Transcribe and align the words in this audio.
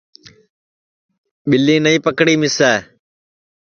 ٻیلی 1.49 1.75
نائی 1.83 1.97
پکڑی 2.05 2.35
مِسے 2.41 2.71